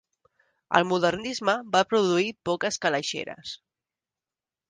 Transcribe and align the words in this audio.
El 0.79 0.87
modernisme 0.91 1.53
va 1.75 1.83
produir 1.91 2.33
poques 2.51 2.81
calaixeres. 2.87 3.55